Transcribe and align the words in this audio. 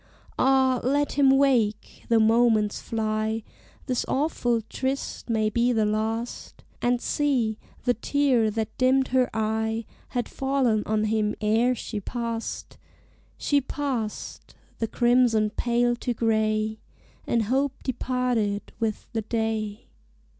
Ah, 0.39 0.81
let 0.83 1.11
him 1.11 1.29
wake! 1.29 2.05
The 2.09 2.19
moments 2.19 2.81
fly: 2.81 3.43
This 3.85 4.03
awful 4.07 4.61
tryst 4.61 5.29
may 5.29 5.47
be 5.51 5.71
the 5.71 5.85
last. 5.85 6.63
And 6.81 6.99
see, 6.99 7.59
the 7.83 7.93
tear, 7.93 8.49
that 8.49 8.75
dimmed 8.79 9.09
her 9.09 9.29
eye, 9.31 9.85
Had 10.09 10.27
fallen 10.27 10.81
on 10.87 11.03
him 11.03 11.35
ere 11.39 11.75
she 11.75 11.99
passed 11.99 12.79
She 13.37 13.61
passed: 13.61 14.55
the 14.79 14.87
crimson 14.87 15.51
paled 15.51 16.01
to 16.01 16.15
gray: 16.15 16.79
And 17.27 17.43
hope 17.43 17.83
departed 17.83 18.71
with 18.79 19.05
the 19.13 19.21
day. 19.21 19.85